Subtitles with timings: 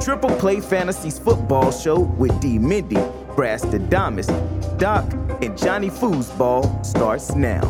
[0.00, 2.56] Triple Play Fantasies Football Show with D.
[2.56, 2.96] Mindy,
[3.34, 4.28] Brastradamus,
[4.78, 5.04] Doc,
[5.42, 7.60] and Johnny Foosball starts now.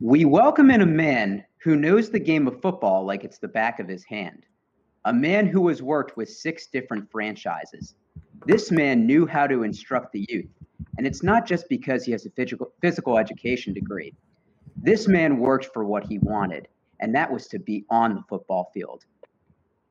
[0.00, 3.78] We welcome in a man who knows the game of football like it's the back
[3.78, 4.46] of his hand.
[5.04, 7.94] A man who has worked with six different franchises.
[8.46, 10.50] This man knew how to instruct the youth.
[10.98, 14.14] And it's not just because he has a physical, physical education degree.
[14.76, 16.68] This man worked for what he wanted,
[17.00, 19.04] and that was to be on the football field.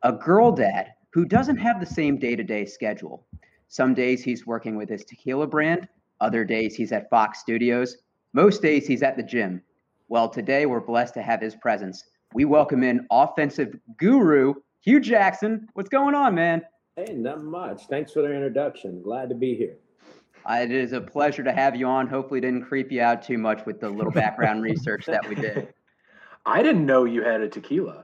[0.04, 3.26] A girl dad who doesn't have the same day to day schedule.
[3.68, 5.88] Some days he's working with his tequila brand,
[6.20, 7.98] other days he's at Fox Studios,
[8.34, 9.62] most days he's at the gym.
[10.08, 12.04] Well, today we're blessed to have his presence.
[12.34, 15.68] We welcome in offensive guru Hue Jackson.
[15.74, 16.64] What's going on, man?
[16.96, 17.84] Hey, not much.
[17.88, 19.02] Thanks for the introduction.
[19.02, 19.78] Glad to be here.
[20.50, 22.08] Uh, it is a pleasure to have you on.
[22.08, 25.36] Hopefully, it didn't creep you out too much with the little background research that we
[25.36, 25.74] did.
[26.46, 28.04] I didn't know you had a tequila.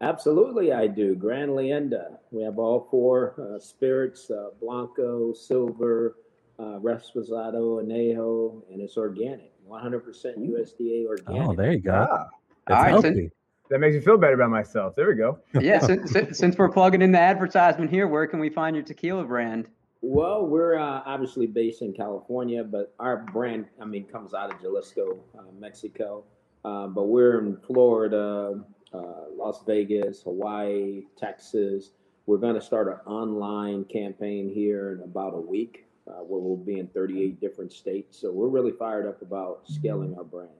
[0.00, 1.14] Absolutely, I do.
[1.14, 2.18] Grand Leyenda.
[2.30, 6.16] We have all four uh, spirits: uh, Blanco, Silver,
[6.58, 9.52] uh, Reposado, Anejo, and it's organic.
[9.68, 10.04] 100%
[10.38, 11.48] USDA organic.
[11.48, 12.06] Oh, there you go.
[12.08, 12.26] Ah,
[12.70, 13.28] All right, so-
[13.68, 14.94] that makes me feel better about myself.
[14.94, 15.40] There we go.
[15.60, 18.84] yeah, since, since, since we're plugging in the advertisement here, where can we find your
[18.84, 19.66] tequila brand?
[20.08, 24.62] Well, we're uh, obviously based in California, but our brand, I mean, comes out of
[24.62, 26.22] Jalisco, uh, Mexico.
[26.64, 28.62] Uh, but we're in Florida,
[28.94, 31.90] uh, Las Vegas, Hawaii, Texas.
[32.26, 36.56] We're going to start an online campaign here in about a week uh, where we'll
[36.56, 38.16] be in 38 different states.
[38.16, 40.50] So we're really fired up about scaling our brand.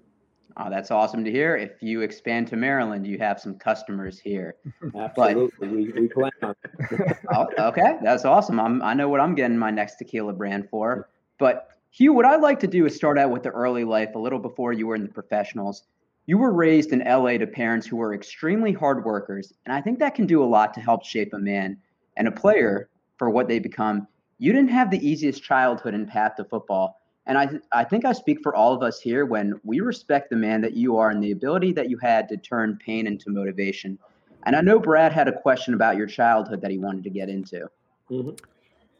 [0.56, 1.56] Oh, that's awesome to hear.
[1.56, 4.56] If you expand to Maryland, you have some customers here.
[4.98, 5.68] Absolutely.
[5.68, 6.54] we, we plan on
[7.34, 8.58] Oh, okay, that's awesome.
[8.58, 11.08] I'm, I know what I'm getting my next tequila brand for.
[11.38, 14.18] But Hue, what I'd like to do is start out with the early life, a
[14.18, 15.84] little before you were in the professionals.
[16.26, 19.98] You were raised in LA to parents who were extremely hard workers, and I think
[20.00, 21.78] that can do a lot to help shape a man
[22.16, 24.06] and a player for what they become.
[24.38, 27.00] You didn't have the easiest childhood and path to football.
[27.26, 30.36] And I, I think I speak for all of us here when we respect the
[30.36, 33.98] man that you are and the ability that you had to turn pain into motivation.
[34.44, 37.28] And I know Brad had a question about your childhood that he wanted to get
[37.28, 37.68] into.
[38.10, 38.38] Mhm.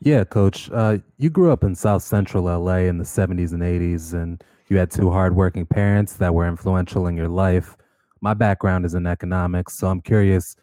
[0.00, 0.70] Yeah, coach.
[0.72, 4.76] Uh, you grew up in South Central LA in the 70s and 80s, and you
[4.76, 7.76] had two hardworking parents that were influential in your life.
[8.20, 10.56] My background is in economics, so I'm curious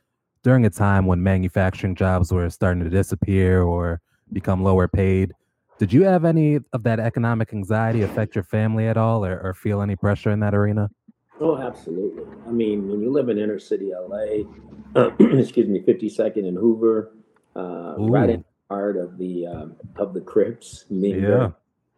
[0.44, 4.02] during a time when manufacturing jobs were starting to disappear or
[4.34, 5.34] become lower paid,
[5.78, 9.54] did you have any of that economic anxiety affect your family at all or, or
[9.54, 10.90] feel any pressure in that arena?
[11.40, 12.24] Oh, absolutely.
[12.48, 14.44] I mean, when you live in inner city LA,
[15.20, 17.14] excuse me, 52nd and Hoover,
[17.56, 20.86] uh, right in the heart of the um, of the Crips.
[20.90, 21.52] Yeah.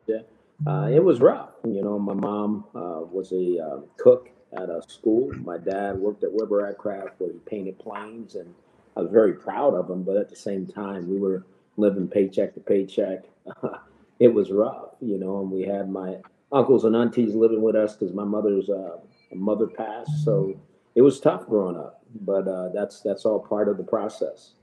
[0.07, 0.21] Yeah.
[0.65, 1.51] Uh, it was rough.
[1.65, 5.31] You know, my mom uh, was a um, cook at a school.
[5.43, 8.53] My dad worked at Weber Aircraft where he painted planes, and
[8.95, 10.03] I was very proud of him.
[10.03, 11.45] But at the same time, we were
[11.77, 13.25] living paycheck to paycheck.
[14.19, 16.17] it was rough, you know, and we had my
[16.51, 18.97] uncles and aunties living with us because my mother's uh,
[19.33, 20.23] mother passed.
[20.23, 20.59] So
[20.95, 24.53] it was tough growing up, but uh, that's that's all part of the process.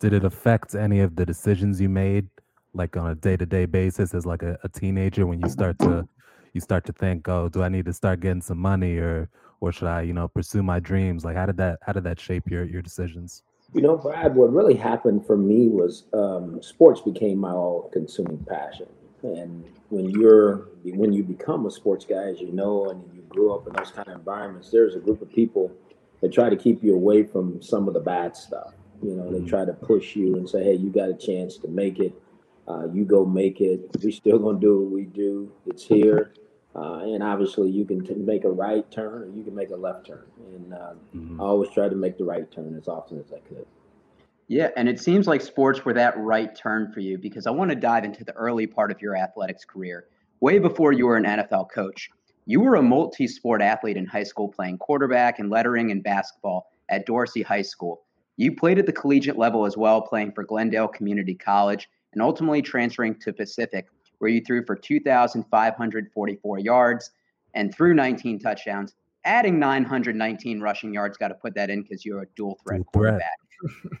[0.00, 2.28] Did it affect any of the decisions you made,
[2.72, 6.08] like on a day-to-day basis, as like a, a teenager, when you start to
[6.52, 9.28] you start to think, oh, do I need to start getting some money, or
[9.60, 11.24] or should I, you know, pursue my dreams?
[11.24, 13.42] Like, how did that how did that shape your your decisions?
[13.74, 18.86] You know, Brad, what really happened for me was um, sports became my all-consuming passion.
[19.24, 23.52] And when you're when you become a sports guy, as you know, and you grew
[23.52, 25.72] up in those kind of environments, there's a group of people
[26.20, 28.74] that try to keep you away from some of the bad stuff.
[29.02, 29.48] You know, they Mhm.
[29.48, 32.12] try to push you and say, "Hey, you got a chance to make it.
[32.68, 33.90] Uh, you go make it.
[34.04, 35.50] We still gonna do what we do.
[35.66, 36.30] It's here."
[36.74, 39.76] Uh, and obviously, you can t- make a right turn or you can make a
[39.76, 40.24] left turn.
[40.56, 41.38] And uh, Mhm.
[41.40, 43.66] I always tried to make the right turn as often as I could.
[44.48, 47.70] Yeah, and it seems like sports were that right turn for you because I want
[47.70, 50.06] to dive into the early part of your athletics career,
[50.40, 52.10] way before you were an NFL coach.
[52.44, 56.66] You were a multi sport athlete in high school, playing quarterback and lettering and basketball
[56.90, 58.02] at Dorsey High School.
[58.36, 62.60] You played at the collegiate level as well, playing for Glendale Community College and ultimately
[62.60, 63.88] transferring to Pacific,
[64.24, 67.10] where you threw for 2,544 yards
[67.52, 68.94] and threw 19 touchdowns,
[69.26, 71.18] adding 919 rushing yards.
[71.18, 73.20] Got to put that in because you're a dual threat Dual threat.
[73.20, 74.00] quarterback.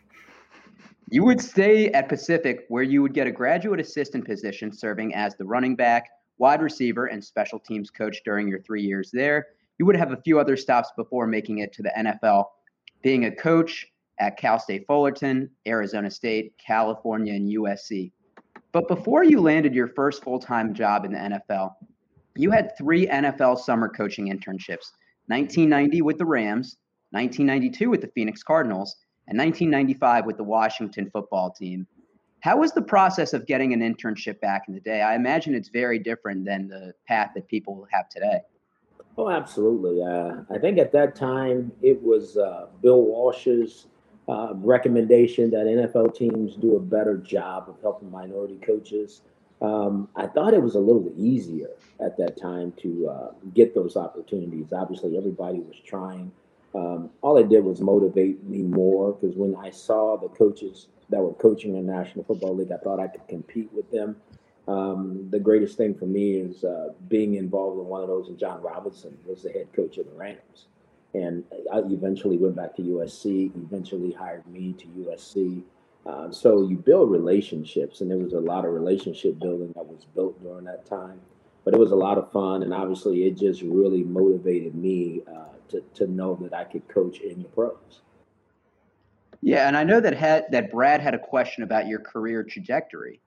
[1.10, 5.36] You would stay at Pacific, where you would get a graduate assistant position serving as
[5.36, 9.48] the running back, wide receiver, and special teams coach during your three years there.
[9.78, 12.46] You would have a few other stops before making it to the NFL,
[13.02, 13.86] being a coach
[14.18, 18.10] at Cal State Fullerton, Arizona State, California, and USC.
[18.74, 21.74] But before you landed your first full time job in the NFL,
[22.34, 24.90] you had three NFL summer coaching internships
[25.28, 26.76] 1990 with the Rams,
[27.12, 28.96] 1992 with the Phoenix Cardinals,
[29.28, 31.86] and 1995 with the Washington football team.
[32.40, 35.02] How was the process of getting an internship back in the day?
[35.02, 38.40] I imagine it's very different than the path that people have today.
[39.16, 40.02] Oh, absolutely.
[40.02, 43.86] Uh, I think at that time it was uh, Bill Walsh's
[44.28, 49.22] uh, recommendation that NFL teams do a better job of helping minority coaches.
[49.60, 53.96] Um, I thought it was a little easier at that time to uh, get those
[53.96, 54.72] opportunities.
[54.72, 56.32] Obviously, everybody was trying.
[56.74, 61.20] Um, all it did was motivate me more because when I saw the coaches that
[61.20, 64.16] were coaching in the National Football League, I thought I could compete with them.
[64.66, 68.28] Um, the greatest thing for me is uh, being involved in one of those.
[68.28, 70.66] And John Robinson was the head coach of the Rams,
[71.14, 73.54] and I eventually went back to USC.
[73.56, 75.62] Eventually hired me to USC.
[76.06, 80.04] Um, so you build relationships, and there was a lot of relationship building that was
[80.14, 81.20] built during that time.
[81.64, 85.54] But it was a lot of fun, and obviously, it just really motivated me uh,
[85.70, 88.02] to to know that I could coach in the pros.
[89.40, 93.20] Yeah, and I know that had that Brad had a question about your career trajectory.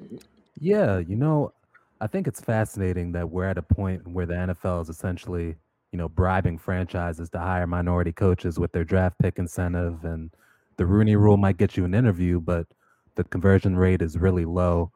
[0.00, 0.16] Mm-hmm.
[0.60, 1.52] Yeah, you know,
[2.00, 5.56] I think it's fascinating that we're at a point where the NFL is essentially,
[5.94, 10.32] you know, bribing franchises to hire minority coaches with their draft pick incentive and
[10.76, 12.66] the Rooney rule might get you an interview, but
[13.14, 14.90] the conversion rate is really low.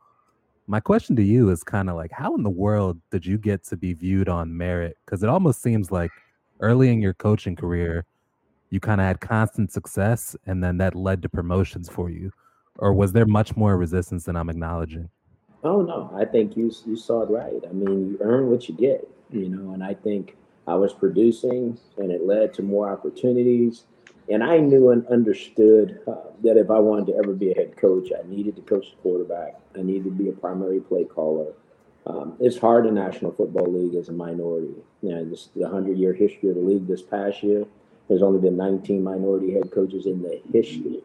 [0.67, 3.63] My question to you is kind of like how in the world did you get
[3.67, 4.97] to be viewed on merit?
[5.07, 6.11] Cuz it almost seems like
[6.59, 8.05] early in your coaching career,
[8.71, 12.33] you kind of had constant success and then that led to promotions for you.
[12.77, 15.11] Or was there much more resistance than I'm acknowledging?
[15.63, 17.63] Oh no, I think you you saw it right.
[17.71, 20.35] I mean, you earn what you get, you know, and I think
[20.69, 23.85] I was producing, and it led to more opportunities.
[24.31, 27.79] And I knew and understood uh, that if I wanted to ever be a head
[27.79, 29.59] coach, I needed to coach the quarterback.
[29.75, 31.55] I needed to be a primary play caller.
[32.07, 34.75] Um, it's hard in National Football League as a minority.
[35.03, 37.65] You know, this the hundred year history of the league this past year.
[38.09, 41.03] There's only been 19 minority head coaches in the history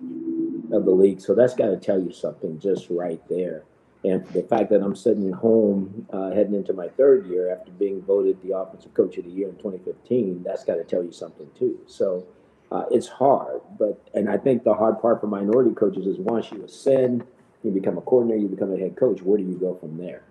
[0.71, 1.21] of the league.
[1.21, 3.63] So that's got to tell you something just right there.
[4.03, 7.71] And the fact that I'm sitting at home uh, heading into my third year after
[7.71, 11.11] being voted the Offensive Coach of the Year in 2015, that's got to tell you
[11.13, 11.79] something too.
[11.87, 12.25] So
[12.71, 16.51] uh, it's hard, but and I think the hard part for minority coaches is once
[16.51, 17.23] you ascend,
[17.63, 19.21] you become a coordinator, you become a head coach.
[19.21, 20.23] Where do you go from there?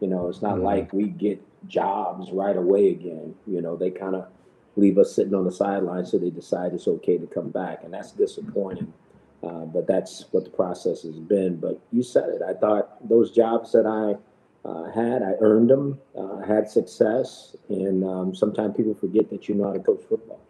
[0.00, 0.64] You know, it's not mm-hmm.
[0.64, 3.34] like we get jobs right away again.
[3.46, 4.26] You know, they kind of
[4.76, 7.94] leave us sitting on the sidelines so they decide it's okay to come back, and
[7.94, 8.92] that's disappointing.
[9.44, 11.56] Uh, but that's what the process has been.
[11.56, 12.42] But you said it.
[12.48, 14.16] I thought those jobs that I
[14.68, 19.54] uh, had, I earned them, uh, had success, and um, sometimes people forget that you
[19.54, 20.40] know how to coach football.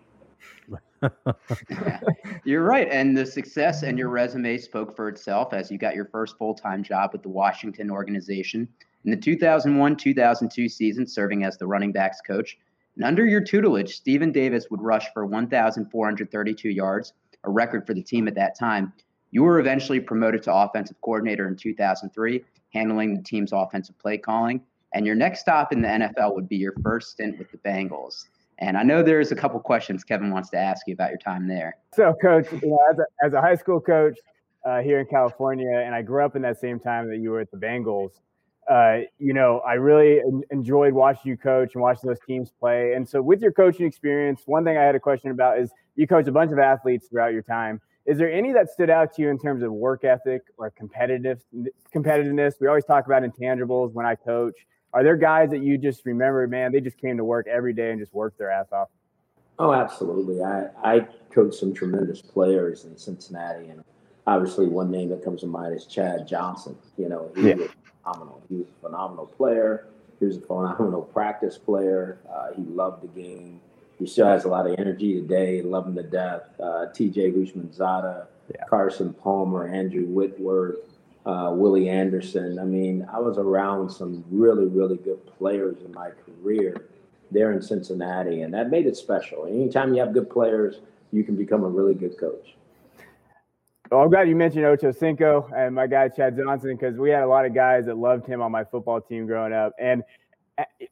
[2.44, 2.88] You're right.
[2.90, 6.54] And the success and your resume spoke for itself as you got your first full
[6.54, 8.68] time job with the Washington organization
[9.04, 12.58] in the 2001 2002 season, serving as the running backs coach.
[12.96, 17.12] And under your tutelage, Stephen Davis would rush for 1,432 yards,
[17.44, 18.92] a record for the team at that time.
[19.30, 24.60] You were eventually promoted to offensive coordinator in 2003, handling the team's offensive play calling.
[24.92, 28.26] And your next stop in the NFL would be your first stint with the Bengals.
[28.58, 31.48] And I know there's a couple questions Kevin wants to ask you about your time
[31.48, 31.76] there.
[31.94, 34.18] So, coach, you know, as, a, as a high school coach
[34.64, 37.40] uh, here in California, and I grew up in that same time that you were
[37.40, 38.12] at the Bengals,
[38.70, 42.94] uh, you know, I really enjoyed watching you coach and watching those teams play.
[42.94, 46.06] And so, with your coaching experience, one thing I had a question about is you
[46.06, 47.80] coached a bunch of athletes throughout your time.
[48.06, 51.42] Is there any that stood out to you in terms of work ethic or competitive
[51.94, 52.54] competitiveness?
[52.60, 54.54] We always talk about intangibles when I coach.
[54.92, 57.90] Are there guys that you just remember, man, they just came to work every day
[57.90, 58.88] and just worked their ass off?
[59.58, 60.42] Oh, absolutely.
[60.42, 63.82] I, I coached some tremendous players in Cincinnati, and
[64.26, 66.76] obviously one name that comes to mind is Chad Johnson.
[66.96, 67.66] You know, he yeah.
[68.04, 68.42] Phenomenal.
[68.48, 69.86] He was a phenomenal player.
[70.20, 72.18] He was a phenomenal practice player.
[72.30, 73.60] Uh, he loved the game.
[73.98, 75.62] He still has a lot of energy today.
[75.62, 76.42] Love him to death.
[76.60, 77.32] Uh, T.J.
[77.32, 78.64] Houshmandzadeh, yeah.
[78.68, 80.78] Carson Palmer, Andrew Whitworth,
[81.24, 82.58] uh, Willie Anderson.
[82.58, 86.88] I mean, I was around some really, really good players in my career
[87.30, 89.46] there in Cincinnati, and that made it special.
[89.46, 90.80] Anytime you have good players,
[91.12, 92.54] you can become a really good coach.
[93.90, 97.22] Well, I'm glad you mentioned Ocho Cinco and my guy Chad Johnson because we had
[97.22, 100.02] a lot of guys that loved him on my football team growing up, and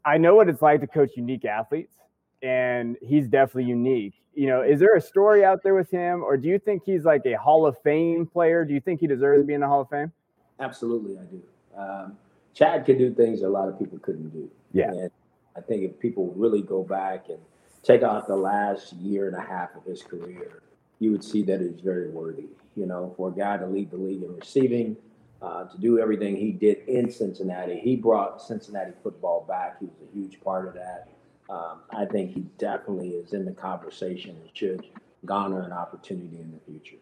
[0.05, 1.97] I know what it's like to coach unique athletes,
[2.43, 4.15] and he's definitely unique.
[4.35, 7.05] You know, is there a story out there with him, or do you think he's
[7.05, 8.65] like a Hall of Fame player?
[8.65, 10.13] Do you think he deserves to be in the Hall of Fame?
[10.61, 11.43] Absolutely, I do.
[11.77, 12.19] Um,
[12.55, 14.51] Chad could do things a lot of people couldn't do.
[14.73, 14.91] Yeah.
[14.91, 15.11] And
[15.57, 17.39] I think if people really go back and
[17.83, 20.63] check out the last year and a half of his career,
[20.99, 22.47] you would see that he's very worthy.
[22.77, 24.97] You know, for a guy to lead the league in receiving,
[25.43, 27.81] uh, to do everything he did in Cincinnati.
[27.81, 29.79] He brought Cincinnati football back.
[29.81, 31.09] He was a huge part of that.
[31.51, 34.87] Um, I think he definitely is in the conversation and should
[35.27, 36.97] garner an opportunity in the future.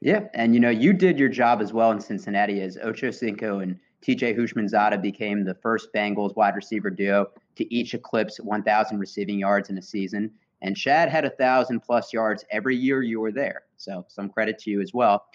[0.00, 3.60] Yeah, and you know, you did your job as well in Cincinnati as Ocho Cinco
[3.60, 7.26] and TJ Houshmandzadeh became the first Bengals wide receiver duo
[7.56, 10.30] to each eclipse 1,000 receiving yards in a season.
[10.62, 13.64] And Chad had a thousand plus yards every year you were there.
[13.76, 15.26] So some credit to you as well.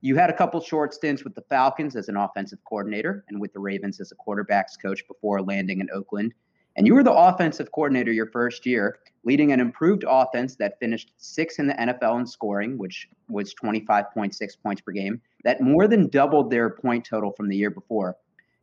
[0.00, 3.52] You had a couple short stints with the Falcons as an offensive coordinator and with
[3.52, 6.34] the Ravens as a quarterbacks coach before landing in Oakland.
[6.74, 11.12] And you were the offensive coordinator your first year, leading an improved offense that finished
[11.18, 15.20] sixth in the NFL in scoring, which was 25.6 points per game.
[15.44, 18.16] That more than doubled their point total from the year before.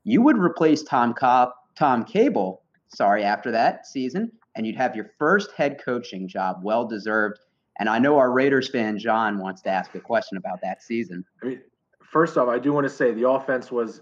[0.03, 5.11] You would replace Tom Cobb, Tom Cable, sorry, after that season, and you'd have your
[5.17, 7.39] first head coaching job, well deserved.
[7.79, 11.23] And I know our Raiders fan John wants to ask a question about that season.
[11.41, 11.61] I mean,
[12.01, 14.01] first off, I do want to say the offense was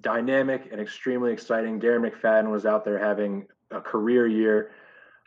[0.00, 1.80] dynamic and extremely exciting.
[1.80, 4.72] Darren McFadden was out there having a career year,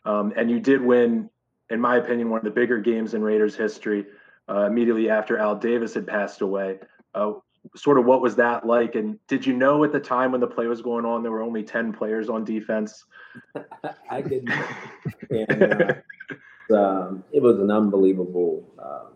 [0.04, 1.28] um, and you did win,
[1.70, 4.06] in my opinion, one of the bigger games in Raiders history.
[4.48, 6.78] Uh, immediately after Al Davis had passed away,
[7.14, 7.32] uh,
[7.76, 8.94] sort of what was that like?
[8.94, 11.42] And did you know at the time when the play was going on there were
[11.42, 13.04] only ten players on defense?
[14.10, 14.52] I didn't.
[15.30, 15.94] and, uh,
[16.74, 19.12] um, it was an unbelievable um,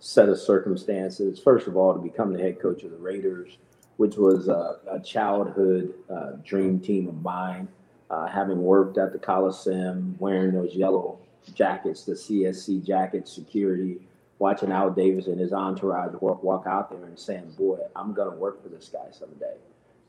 [0.00, 1.40] set of circumstances.
[1.40, 3.58] First of all, to become the head coach of the Raiders,
[3.96, 7.68] which was a childhood uh, dream team of mine.
[8.10, 11.18] Uh, having worked at the Coliseum, wearing those yellow
[11.54, 14.07] jackets, the CSC jacket security,
[14.38, 18.36] watching Al Davis and his entourage walk, out there and saying, "Boy, I'm going to
[18.36, 19.56] work for this guy someday,"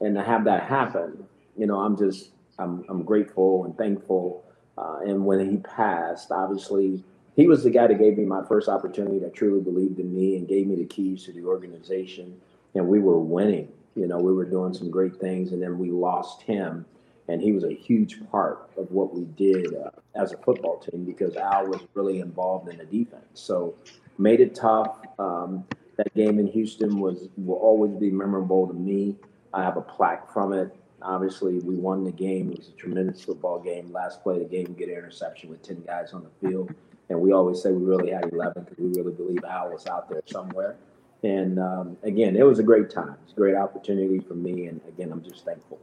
[0.01, 1.25] and to have that happen,
[1.57, 4.43] you know, I'm just I'm I'm grateful and thankful.
[4.77, 7.03] Uh, and when he passed, obviously,
[7.35, 10.37] he was the guy that gave me my first opportunity that truly believed in me
[10.37, 12.39] and gave me the keys to the organization.
[12.75, 13.71] And we were winning.
[13.95, 16.85] You know, we were doing some great things, and then we lost him.
[17.27, 21.05] And he was a huge part of what we did uh, as a football team
[21.05, 23.23] because Al was really involved in the defense.
[23.33, 23.75] So
[24.19, 24.97] made it tough.
[25.17, 25.65] Um,
[25.97, 29.15] that game in Houston was will always be memorable to me.
[29.53, 30.75] I have a plaque from it.
[31.01, 32.51] Obviously, we won the game.
[32.51, 33.91] It was a tremendous football game.
[33.91, 36.73] Last play of the game, get an interception with 10 guys on the field.
[37.09, 40.09] And we always say we really had 11 because we really believe Al was out
[40.09, 40.75] there somewhere.
[41.23, 43.15] And um, again, it was a great time.
[43.23, 44.67] It's a great opportunity for me.
[44.67, 45.79] And again, I'm just thankful.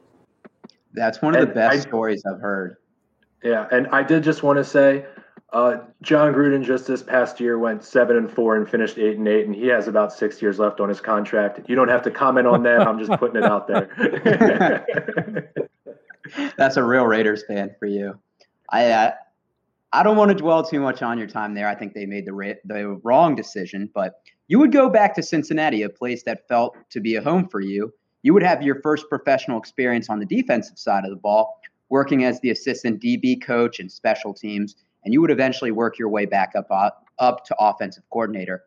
[0.93, 2.77] That's one of the best I, stories I've heard.
[3.43, 3.67] Yeah.
[3.73, 5.05] And I did just want to say,
[5.53, 9.29] uh, Jon Gruden just this past year went seven and four and finished eight and
[9.29, 11.61] eight, and he has about six years left on his contract.
[11.69, 12.87] You don't have to comment on that.
[12.87, 14.85] I'm just putting it out there.
[16.59, 18.19] That's a real Raiders fan for you.
[18.71, 19.13] I uh,
[19.93, 21.69] I don't want to dwell too much on your time there.
[21.69, 25.23] I think they made the ra- the wrong decision, but you would go back to
[25.23, 27.95] Cincinnati, a place that felt to be a home for you.
[28.23, 32.25] You would have your first professional experience on the defensive side of the ball, working
[32.25, 34.75] as the assistant DB coach and special teams
[35.07, 38.65] and you would eventually work your way back up uh, up to offensive coordinator.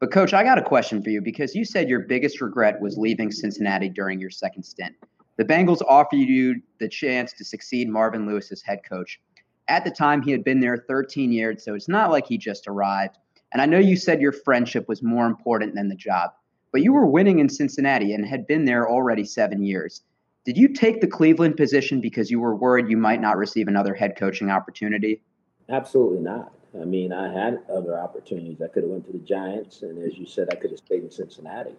[0.00, 2.98] But coach, I got a question for you because you said your biggest regret was
[2.98, 4.94] leaving Cincinnati during your second stint.
[5.38, 9.20] The Bengals offered you the chance to succeed Marvin Lewis as head coach.
[9.68, 12.66] At the time, he had been there 13 years, so it's not like he just
[12.66, 13.16] arrived.
[13.52, 16.30] And I know you said your friendship was more important than the job,
[16.72, 20.02] but you were winning in Cincinnati and had been there already seven years.
[20.44, 23.94] Did you take the Cleveland position because you were worried you might not receive another
[23.94, 25.22] head coaching opportunity?
[25.68, 26.52] Absolutely not.
[26.80, 28.60] I mean, I had other opportunities.
[28.62, 31.02] I could have went to the Giants, and as you said, I could have stayed
[31.02, 31.74] in Cincinnati.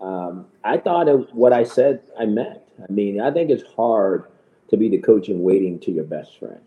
[0.00, 2.60] Um, I thought of what I said I meant.
[2.82, 4.26] I mean, I think it's hard
[4.68, 6.60] to be the coach and waiting to your best friend.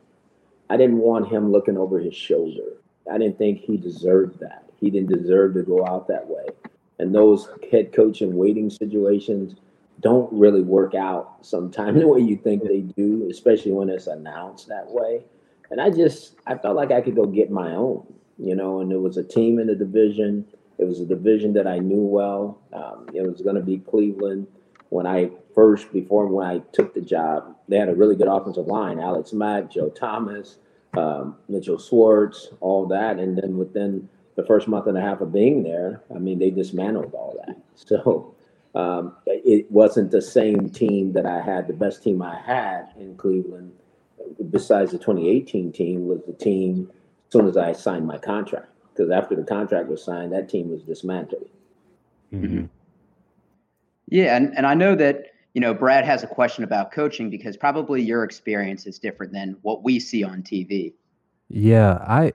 [0.69, 2.77] I didn't want him looking over his shoulder.
[3.11, 4.63] I didn't think he deserved that.
[4.79, 6.47] He didn't deserve to go out that way.
[6.99, 9.55] And those head coach and waiting situations
[10.01, 14.67] don't really work out sometimes the way you think they do, especially when it's announced
[14.67, 15.23] that way
[15.71, 18.05] and I just I felt like I could go get my own,
[18.38, 18.81] you know.
[18.81, 20.45] And it was a team in the division.
[20.77, 22.59] It was a division that I knew well.
[22.73, 24.47] Um, it was going to be Cleveland.
[24.89, 28.67] When I first, before when I took the job, they had a really good offensive
[28.67, 30.57] line: Alex Mack, Joe Thomas,
[30.97, 33.19] um, Mitchell Schwartz, all that.
[33.19, 36.49] And then within the first month and a half of being there, I mean, they
[36.49, 37.57] dismantled all that.
[37.75, 38.35] So
[38.75, 41.67] um, it wasn't the same team that I had.
[41.67, 43.71] The best team I had in Cleveland
[44.49, 46.89] besides the 2018 team, was the team
[47.27, 48.67] as soon as I signed my contract.
[48.93, 51.49] Because after the contract was signed, that team was dismantled.
[52.33, 52.65] Mm-hmm.
[54.09, 57.57] Yeah, and, and I know that you know Brad has a question about coaching because
[57.57, 60.93] probably your experience is different than what we see on TV.
[61.47, 62.33] Yeah, I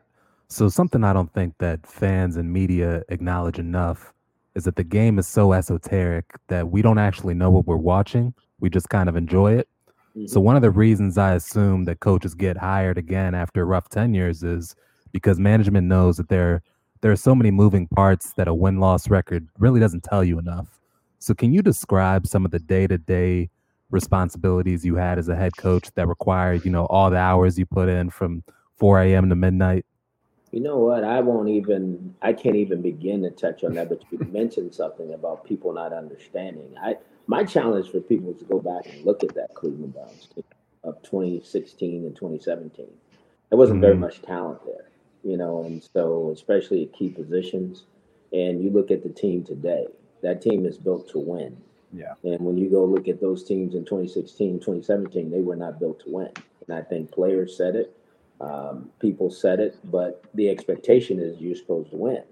[0.48, 4.12] so something I don't think that fans and media acknowledge enough.
[4.54, 8.32] is that the game is so esoteric that we don't actually know what we're watching.
[8.60, 9.68] We just kind of enjoy it.
[10.16, 10.26] Mm-hmm.
[10.26, 14.42] So one of the reasons I assume that coaches get hired again after rough tenures
[14.42, 14.76] is
[15.12, 16.62] because management knows that there
[17.00, 20.38] there are so many moving parts that a win loss record really doesn't tell you
[20.38, 20.80] enough.
[21.18, 23.50] So can you describe some of the day to day
[23.90, 27.66] responsibilities you had as a head coach that required, you know, all the hours you
[27.66, 28.42] put in from
[28.76, 29.28] 4 a.m.
[29.28, 29.84] to midnight?
[30.50, 31.02] You know what?
[31.04, 32.14] I won't even.
[32.22, 33.88] I can't even begin to touch on that.
[33.88, 36.74] But you mentioned something about people not understanding.
[36.80, 40.28] I my challenge for people is to go back and look at that Cleveland Browns
[40.34, 40.44] team
[40.82, 42.86] of 2016 and 2017.
[43.48, 43.82] There wasn't mm-hmm.
[43.82, 44.90] very much talent there,
[45.22, 47.84] you know, and so especially at key positions.
[48.32, 49.86] And you look at the team today.
[50.22, 51.56] That team is built to win.
[51.92, 52.14] Yeah.
[52.24, 56.00] And when you go look at those teams in 2016, 2017, they were not built
[56.00, 56.30] to win.
[56.66, 57.94] And I think players said it
[58.40, 62.22] um, people said it, but the expectation is you're supposed to win.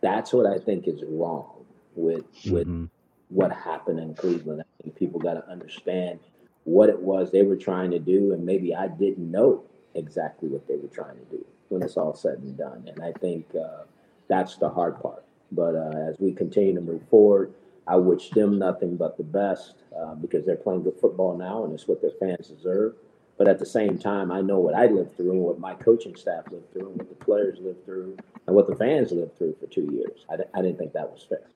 [0.00, 1.64] That's what I think is wrong
[1.94, 2.86] with with mm-hmm.
[3.28, 4.62] What happened in Cleveland.
[4.62, 6.20] I think people got to understand
[6.64, 9.64] what it was they were trying to do, and maybe I didn't know
[9.94, 12.88] exactly what they were trying to do when it's all said and done.
[12.88, 13.84] And I think uh,
[14.28, 15.24] that's the hard part.
[15.52, 17.54] But uh, as we continue to move forward,
[17.86, 21.72] I wish them nothing but the best uh, because they're playing good football now, and
[21.72, 22.94] it's what their fans deserve.
[23.38, 26.16] But at the same time, I know what I lived through and what my coaching
[26.16, 28.16] staff lived through and what the players lived through
[28.46, 30.24] and what the fans lived through for two years.
[30.30, 31.46] I, I didn't think that was fair.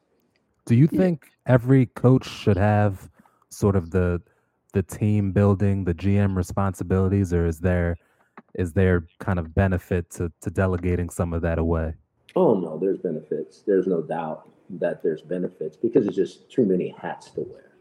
[0.67, 3.11] Do you think every coach should have
[3.51, 4.21] sort of the
[4.73, 7.97] the team building, the GM responsibilities, or is there
[8.55, 11.95] is there kind of benefit to to delegating some of that away?
[12.37, 13.63] Oh no, there's benefits.
[13.67, 14.49] There's no doubt
[14.79, 17.73] that there's benefits because it's just too many hats to wear.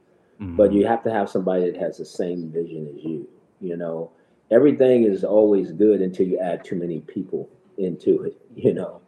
[0.41, 0.55] Mm-hmm.
[0.55, 3.27] But you have to have somebody that has the same vision as you.
[3.61, 4.11] You know,
[4.51, 8.35] everything is always good until you add too many people into it.
[8.55, 8.99] You know,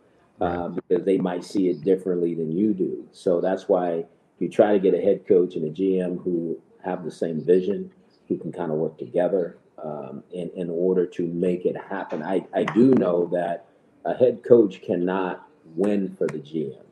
[0.42, 3.08] uh, because they might see it differently than you do.
[3.12, 4.06] So that's why
[4.40, 7.92] you try to get a head coach and a GM who have the same vision,
[8.28, 12.24] who can kind of work together um, in in order to make it happen.
[12.24, 13.68] I I do know that
[14.04, 16.86] a head coach cannot win for the GM.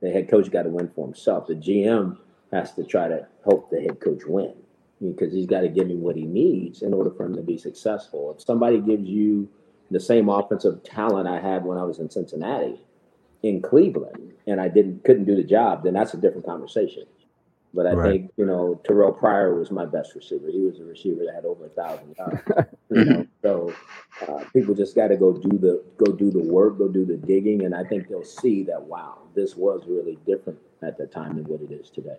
[0.00, 1.46] The head coach got to win for himself.
[1.46, 2.16] The GM
[2.50, 4.54] has to try to help the head coach win
[5.02, 7.58] because he's got to give him what he needs in order for him to be
[7.58, 8.34] successful.
[8.34, 9.50] If somebody gives you
[9.90, 12.80] the same offensive talent I had when I was in Cincinnati,
[13.42, 17.04] in Cleveland, and I didn't couldn't do the job, then that's a different conversation.
[17.74, 18.12] But I right.
[18.12, 20.48] think you know Terrell Pryor was my best receiver.
[20.50, 22.42] He was a receiver that had over a thousand yards.
[22.90, 23.74] you know, so
[24.28, 27.16] uh, people just got to go do the go do the work, go do the
[27.16, 31.36] digging, and I think they'll see that wow, this was really different at the time
[31.36, 32.16] than what it is today.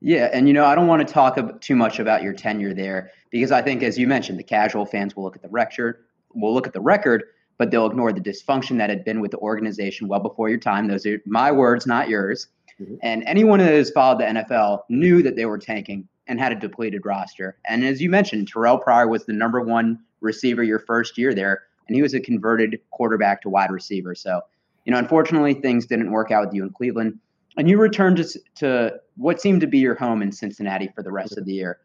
[0.00, 3.10] Yeah, and you know, I don't want to talk too much about your tenure there
[3.30, 6.03] because I think, as you mentioned, the casual fans will look at the record,
[6.34, 7.24] will look at the record,
[7.58, 10.88] but they'll ignore the dysfunction that had been with the organization well before your time.
[10.88, 12.48] Those are my words, not yours.
[12.80, 12.96] Mm-hmm.
[13.02, 16.56] And anyone who has followed the NFL knew that they were tanking and had a
[16.56, 17.56] depleted roster.
[17.68, 21.62] And as you mentioned, Terrell Pryor was the number one receiver your first year there,
[21.86, 24.14] and he was a converted quarterback to wide receiver.
[24.14, 24.40] So,
[24.84, 27.18] you know, unfortunately, things didn't work out with you in Cleveland
[27.56, 31.12] and you returned to, to what seemed to be your home in Cincinnati for the
[31.12, 31.78] rest of the year.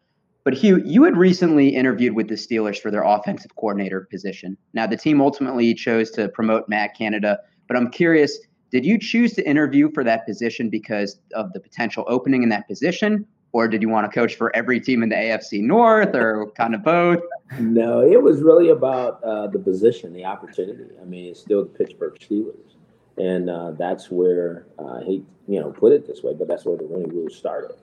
[0.49, 4.57] But Hue, you had recently interviewed with the Steelers for their offensive coordinator position.
[4.73, 8.39] Now, the team ultimately chose to promote Matt Canada, but I'm curious
[8.71, 12.67] did you choose to interview for that position because of the potential opening in that
[12.67, 13.27] position?
[13.51, 16.73] Or did you want to coach for every team in the AFC North or kind
[16.73, 17.21] of both?
[17.59, 20.85] No, it was really about uh, the position, the opportunity.
[20.99, 22.73] I mean, it's still the Pittsburgh Steelers
[23.19, 26.77] and uh, that's where uh, hate you know put it this way, but that's where
[26.77, 27.75] the Rooney rules started.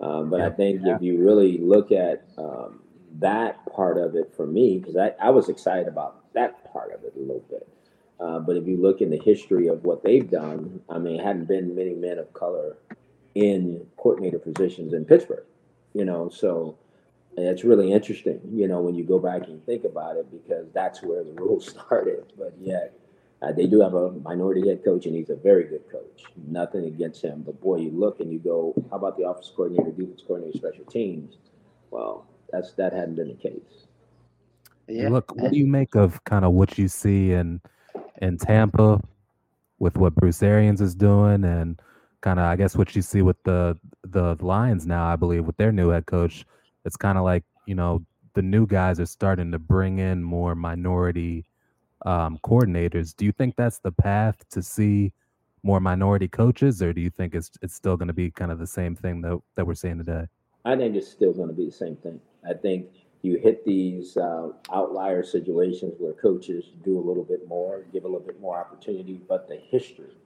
[0.00, 0.96] Um, but yeah, I think yeah.
[0.96, 2.80] if you really look at um,
[3.18, 7.02] that part of it for me, because I, I was excited about that part of
[7.04, 7.68] it a little bit.
[8.20, 11.46] Uh, but if you look in the history of what they've done, I mean, hadn't
[11.46, 12.76] been many men of color
[13.34, 15.44] in coordinator positions in Pittsburgh,
[15.94, 16.76] you know, so
[17.36, 21.02] it's really interesting, you know, when you go back and think about it, because that's
[21.02, 22.32] where the rules started.
[22.36, 22.92] But yet,
[23.42, 26.24] uh, they do have a minority head coach, and he's a very good coach.
[26.46, 29.92] Nothing against him, but boy, you look and you go, how about the office coordinator,
[29.92, 31.38] defense coordinator, special teams?
[31.90, 33.86] Well, that's that hadn't been the case.
[34.88, 35.08] Yeah.
[35.08, 37.60] Look, what do you make of kind of what you see in
[38.20, 39.00] in Tampa
[39.78, 41.80] with what Bruce Arians is doing, and
[42.20, 45.56] kind of I guess what you see with the the Lions now, I believe, with
[45.56, 46.44] their new head coach.
[46.84, 50.54] It's kind of like you know the new guys are starting to bring in more
[50.54, 51.46] minority
[52.06, 53.14] um, coordinators.
[53.16, 55.12] Do you think that's the path to see
[55.62, 58.58] more minority coaches, or do you think it's it's still going to be kind of
[58.58, 60.26] the same thing that that we're seeing today?
[60.64, 62.20] I think it's still going to be the same thing.
[62.48, 62.86] I think
[63.22, 68.08] you hit these uh, outlier situations where coaches do a little bit more, give a
[68.08, 70.16] little bit more opportunity, but the history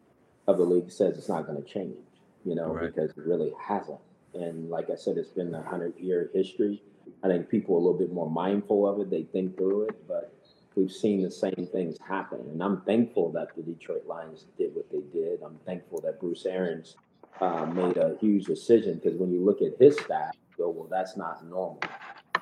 [0.46, 1.96] of the league says it's not going to change,
[2.44, 2.94] you know, Right.
[2.94, 3.98] because it really hasn't.
[4.34, 6.82] And like I said, it's been a hundred year history.
[7.24, 9.10] I think people are a little bit more mindful of it.
[9.10, 10.32] They think through it, but
[10.74, 12.40] we've seen the same things happen.
[12.50, 15.40] And I'm thankful that the Detroit Lions did what they did.
[15.44, 16.96] I'm thankful that Bruce Arians
[17.40, 20.88] uh, made a huge decision because when you look at his staff, you go, well,
[20.90, 21.80] that's not normal.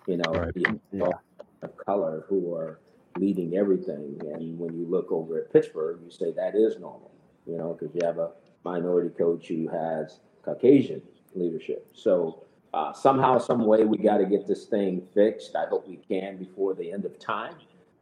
[0.06, 0.54] You know, Right.
[0.54, 1.10] the Yeah.
[1.62, 2.80] of color who are
[3.18, 4.20] leading everything.
[4.34, 7.10] And when you look over at Pittsburgh, you say that is normal,
[7.46, 8.32] you know, because you have a
[8.64, 11.02] minority coach who has Caucasian
[11.34, 11.86] leadership.
[11.92, 15.54] So uh, somehow, some way, we got to get this thing fixed.
[15.54, 17.54] I hope we can before the end of time.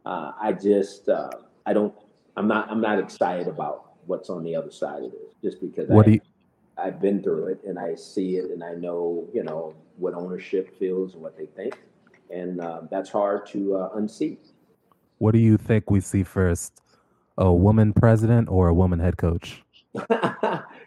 [0.05, 1.29] Uh, I just, uh,
[1.65, 1.93] I don't,
[2.35, 5.89] I'm not, I'm not excited about what's on the other side of this, just because
[5.89, 6.21] What I, do you
[6.77, 10.77] I've been through it and I see it and I know, you know, what ownership
[10.79, 11.77] feels and what they think.
[12.29, 14.47] And uh, that's hard to uh, unseat.
[15.19, 16.81] What do you think we see first?
[17.37, 19.63] A woman president or a woman head coach?
[19.93, 20.15] you That's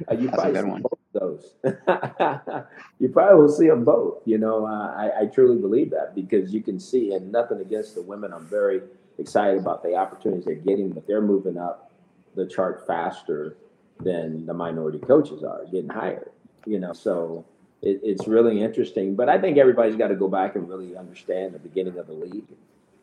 [0.08, 0.82] a probably good see one.
[0.82, 1.54] both of those.
[2.98, 4.22] you probably will see them both.
[4.24, 7.94] You know, uh, I, I truly believe that because you can see, and nothing against
[7.94, 8.32] the women.
[8.32, 8.80] I'm very
[9.18, 11.90] excited about the opportunities they're getting, but they're moving up
[12.34, 13.56] the chart faster
[14.00, 16.30] than the minority coaches are getting hired.
[16.66, 17.44] You know, so
[17.82, 19.14] it, it's really interesting.
[19.14, 22.14] But I think everybody's got to go back and really understand the beginning of the
[22.14, 22.44] league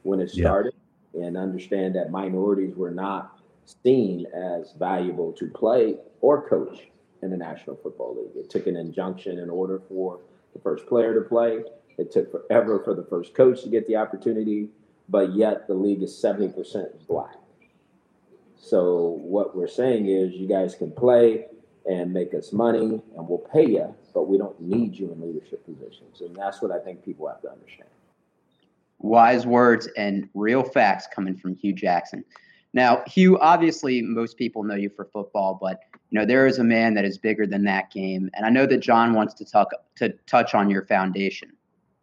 [0.03, 0.45] when it Yeah.
[0.45, 0.73] started
[1.13, 3.39] and understand that minorities were not
[3.83, 6.87] seen as valuable to play or coach
[7.21, 8.43] in the National Football League.
[8.43, 10.19] It took an injunction in order for
[10.53, 11.63] the first player to play.
[11.97, 14.69] It took forever for the first coach to get the opportunity,
[15.11, 17.35] but yet the league is 70% black.
[18.57, 21.47] So what we're saying is you guys can play
[21.85, 25.65] and make us money and we'll pay you, but we don't need you in leadership
[25.65, 26.21] positions.
[26.21, 27.89] And that's what I think people have to understand.
[28.99, 32.23] Wise words and real facts coming from Hue Jackson.
[32.73, 36.63] Now, Hue, obviously, most people know you for football, but you know there is a
[36.63, 39.71] man that is bigger than that game, and I know that John wants to talk
[39.95, 41.51] to touch on your foundation.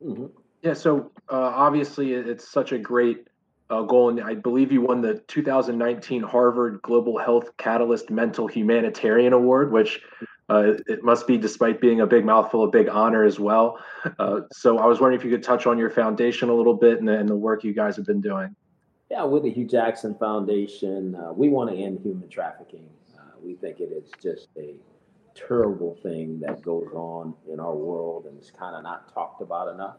[0.05, 0.31] Mhm.
[0.63, 3.29] Yeah, so uh, obviously it's such a great
[3.71, 9.33] uh, goal, and I believe you won the 2019 Harvard Global Health Catalyst Mental Humanitarian
[9.33, 10.01] Award, which
[10.49, 13.79] uh, it must be, despite being a big mouthful, a big honor as well.
[14.19, 16.99] Uh, so I was wondering if you could touch on your foundation a little bit
[16.99, 18.55] and the, and the work you guys have been doing.
[19.11, 22.89] Yeah, with the Hue Jackson Foundation, uh, we want to end human trafficking.
[23.17, 24.75] Uh, we think it is just a
[25.35, 29.73] terrible thing that goes on in our world and it's kind of not talked about
[29.73, 29.97] enough.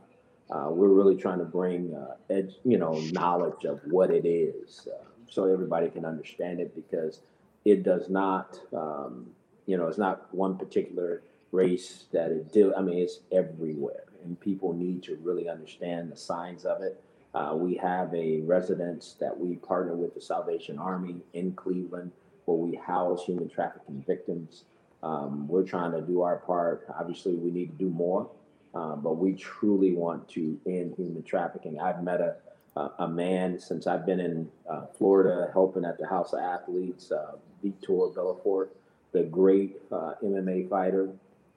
[0.50, 4.88] Uh, we're really trying to bring, uh, ed, you know, knowledge of what it is
[4.92, 7.22] uh, so everybody can understand it because
[7.66, 9.28] it does not, um,
[9.68, 12.74] you know, it's not one particular race that it do.
[12.76, 17.02] I mean, it's everywhere and people need to really understand the signs of it.
[17.34, 22.12] Uh, we have a residence that we partner with the Salvation Army in Cleveland
[22.46, 24.64] where we house human trafficking victims.
[25.04, 26.88] Um, we're trying to do our part.
[27.00, 28.30] Obviously, we need to do more,
[28.74, 31.80] uh, but we truly want to end human trafficking.
[31.80, 32.36] I've met a,
[32.76, 37.12] a, a man since I've been in uh, Florida helping at the House of Athletes,
[37.12, 38.70] uh, Vitor
[39.12, 41.10] the great uh, MMA fighter,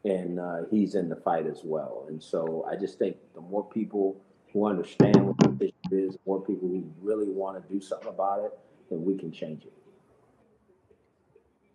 [0.05, 2.07] and uh, he's in the fight as well.
[2.09, 4.17] And so I just think the more people
[4.53, 8.45] who understand what the issue is, more people who really want to do something about
[8.45, 8.59] it,
[8.91, 9.73] then we can change it.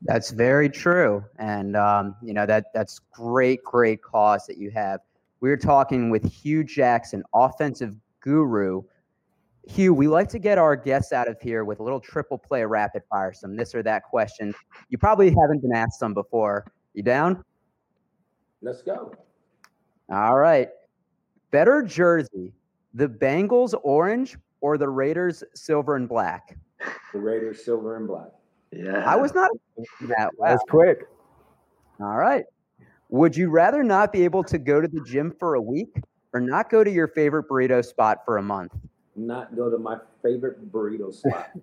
[0.03, 4.99] That's very true, and um, you know that that's great, great cause that you have.
[5.39, 8.81] We are talking with Hue Jackson, offensive guru.
[9.67, 12.63] Hue, we like to get our guests out of here with a little triple play
[12.63, 14.53] rapid fire, some this or that question.
[14.89, 16.71] You probably haven't been asked some before.
[16.93, 17.43] You down?
[18.61, 19.13] Let's go.
[20.11, 20.69] All right.
[21.51, 22.53] Better jersey,
[22.93, 26.57] the Bengals orange or the Raiders silver and black?
[27.13, 28.29] The Raiders, silver and black.
[28.71, 29.03] Yeah.
[29.05, 29.51] I was not
[30.01, 30.31] that.
[30.37, 30.47] Wow.
[30.47, 31.03] That's quick.
[31.99, 32.45] All right.
[33.09, 36.01] Would you rather not be able to go to the gym for a week
[36.33, 38.73] or not go to your favorite burrito spot for a month?
[39.15, 41.49] Not go to my favorite burrito spot.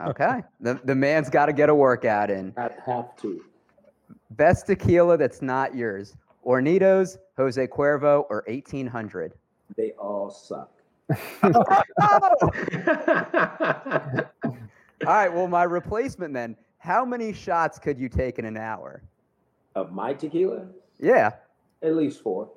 [0.00, 0.42] Okay.
[0.60, 2.54] the, the man's got to get a workout in.
[2.56, 3.44] I have to.
[4.30, 6.14] Best tequila that's not yours.
[6.46, 9.34] Hornitos, Jose Cuervo, or 1800?
[9.76, 10.70] They all suck.
[15.06, 15.32] All right.
[15.32, 16.56] Well, my replacement then.
[16.78, 19.02] How many shots could you take in an hour?
[19.78, 20.66] Of my tequila,
[20.98, 21.30] Yeah.
[21.82, 22.50] at least four.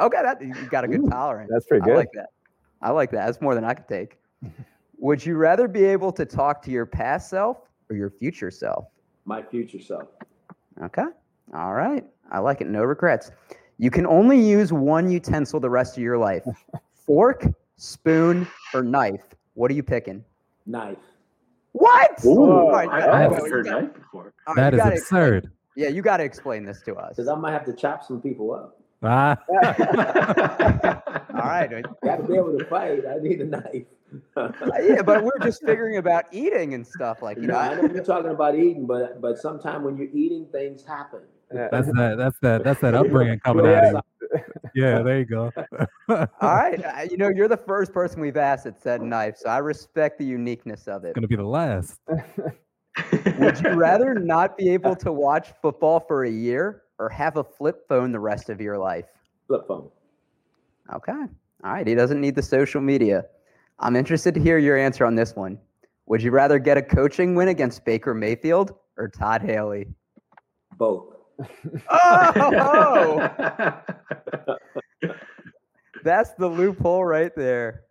[0.00, 0.22] Okay.
[0.22, 1.50] That you got a good Ooh, tolerance.
[1.52, 1.92] That's pretty good.
[1.92, 2.28] I like that.
[2.80, 3.26] I like that.
[3.26, 4.18] That's more than I could take.
[4.98, 7.58] Would you rather be able to talk to your past self
[7.90, 8.86] or your future self?
[9.26, 10.08] My future self.
[10.82, 11.04] Okay.
[11.52, 12.04] All right.
[12.32, 12.66] I like it.
[12.68, 13.30] No regrets.
[13.76, 16.44] You can only use one utensil the rest of your life
[16.94, 17.44] fork,
[17.76, 19.24] spoon, or knife.
[19.52, 20.24] What are you picking?
[20.64, 20.96] Knife.
[21.72, 22.24] What?
[22.24, 24.32] Ooh, All right, I, I haven't heard knife before.
[24.46, 25.50] all right, That you explain- absurd.
[25.76, 27.16] Yeah, you got to explain this to us.
[27.16, 28.80] Because I might have to chop some people up.
[29.02, 29.36] Ah,
[31.34, 31.84] All right.
[32.04, 33.02] Got to be able to fight.
[33.06, 33.84] I need a knife.
[34.36, 37.58] Uh, yeah, but we're just figuring about eating and stuff like you No, know.
[37.58, 41.20] I know you're talking about eating, but but sometimes when you're eating, things happen.
[41.50, 42.14] that's that.
[42.16, 42.64] That's that.
[42.64, 44.40] That's that upbringing coming out of you.
[44.74, 45.52] Yeah, there you go.
[46.08, 49.48] All right, uh, you know you're the first person we've asked that said knife, so
[49.48, 51.14] I respect the uniqueness of it.
[51.14, 51.98] Gonna be the last.
[53.38, 57.44] Would you rather not be able to watch football for a year or have a
[57.44, 59.06] flip phone the rest of your life?
[59.46, 59.90] Flip phone.
[60.94, 61.12] Okay.
[61.12, 61.86] All right.
[61.86, 63.24] He doesn't need the social media.
[63.78, 65.58] I'm interested to hear your answer on this one.
[66.06, 69.86] Would you rather get a coaching win against Baker Mayfield or Todd Haley?
[70.76, 71.14] Both.
[71.90, 73.28] Oh,
[76.04, 77.84] that's the loophole right there.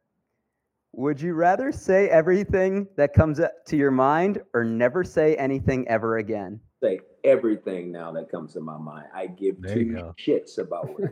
[0.95, 5.87] Would you rather say everything that comes up to your mind or never say anything
[5.87, 6.59] ever again?
[6.83, 9.07] Say everything now that comes to my mind.
[9.11, 11.11] I give There two shits about what.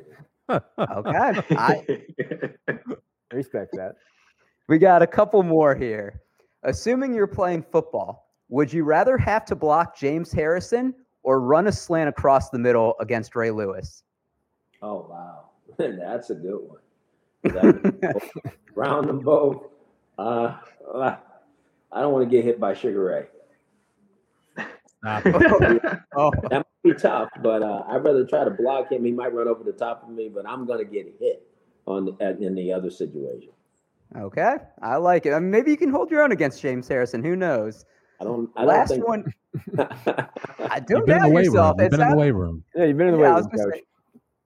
[0.77, 1.41] Okay.
[1.51, 1.85] I,
[3.33, 3.95] Respect that.
[4.67, 6.21] We got a couple more here.
[6.63, 11.71] Assuming you're playing football, would you rather have to block James Harrison or run a
[11.71, 14.03] slant across the middle against Ray Lewis?
[14.81, 18.11] Oh wow, that's a good one.
[18.75, 19.70] Round them both.
[20.21, 20.55] Uh,
[20.93, 21.15] uh,
[21.91, 23.25] I don't want to get hit by Sugar Ray.
[25.03, 29.03] Oh, That might be tough, but uh, I'd rather try to block him.
[29.03, 31.41] He might run over the top of me, but I'm gonna get hit
[31.87, 33.49] on the, at- in the other situation.
[34.15, 34.57] okay.
[34.81, 35.33] I like it.
[35.33, 37.23] I mean, maybe you can hold your own against James Harrison.
[37.23, 37.83] Who knows?
[38.19, 38.51] I don't.
[38.55, 39.07] I don't Last think.
[39.07, 39.23] one.
[39.79, 41.77] I don't been doubt yourself.
[41.79, 41.83] room.
[41.83, 42.63] You've It's been in the not- weight room.
[42.75, 43.83] Yeah, you've been in the yeah, I weight room, say,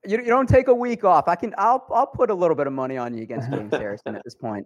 [0.07, 1.27] you, you don't take a week off.
[1.27, 1.53] I can.
[1.57, 1.85] I'll.
[1.93, 4.65] I'll put a little bit of money on you against James Harrison at this point.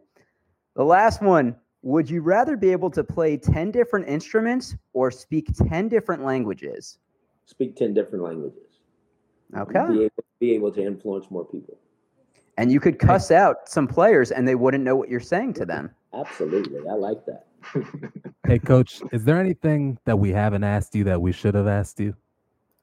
[0.80, 1.58] The last one.
[1.82, 7.00] Would you rather be able to play ten different instruments or speak ten different languages?
[7.46, 8.80] Speak ten different languages.
[9.58, 9.86] Okay.
[9.90, 11.78] Be able, be able to influence more people.
[12.58, 15.66] And you could cuss out some players and they wouldn't know what you're saying to
[15.66, 15.92] them.
[16.14, 17.46] Absolutely, I like that.
[18.48, 22.00] Hey, coach, is there anything that we haven't asked you that we should have asked
[22.00, 22.16] you?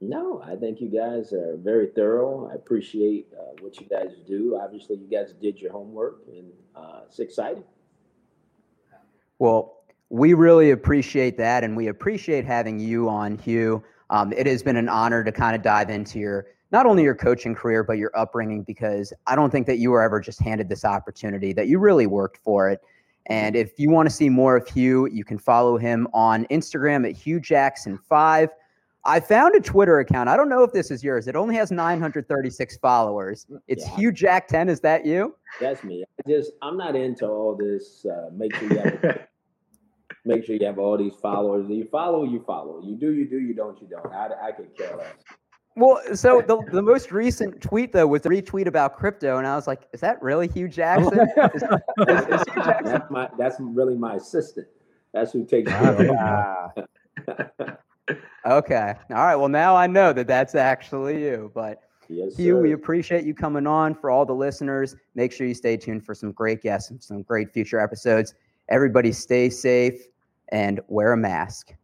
[0.03, 2.51] No, I think you guys are very thorough.
[2.53, 4.61] I appreciate uh, what you guys do.
[4.63, 7.65] Obviously, you guys did your homework, and uh, it's exciting.
[9.39, 9.77] Well,
[10.09, 11.65] we really appreciate that.
[11.65, 13.83] And we appreciate having you on, Hue.
[14.11, 17.15] Um, it has been an honor to kind of dive into your not only your
[17.15, 20.69] coaching career, but your upbringing, because I don't think that you were ever just handed
[20.69, 22.81] this opportunity, that you really worked for it.
[23.27, 27.09] And if you want to see more of Hue, you can follow him on Instagram
[27.09, 28.49] at Hue Jackson5.
[29.07, 30.29] I found a Twitter account.
[30.29, 31.29] I don't know if this is yours.
[31.29, 33.47] It only has 936 followers.
[33.69, 33.97] It's Yeah.
[33.97, 34.69] Hue Jack 10.
[34.69, 35.35] Is that you?
[35.61, 36.05] That's me.
[36.25, 38.05] I just I'm not into all this.
[38.05, 39.21] Uh, make sure you have
[40.25, 41.67] make sure you have all these followers.
[41.71, 42.83] You follow, you follow.
[42.85, 43.39] You do, you do.
[43.39, 44.13] You don't, you don't.
[44.13, 45.15] I, I could care less.
[45.79, 49.55] Well, so the, the most recent tweet though was a retweet about crypto, and I
[49.57, 51.21] was like, "Is that really Hue Jackson?
[51.55, 54.67] Is, is- is Hue Jackson?" That's my that's really my assistant.
[55.13, 56.87] That's who takes Wow, care
[57.27, 57.77] of go.
[58.47, 59.35] Okay, all right.
[59.37, 61.51] Well, now I know that that's actually you.
[61.55, 63.95] But Yes, Hue, we appreciate you coming on.
[63.95, 67.23] For all the listeners, make sure you stay tuned for some great guests and some
[67.23, 68.35] great future episodes.
[68.69, 70.07] Everybody, stay safe
[70.51, 71.75] and wear a mask.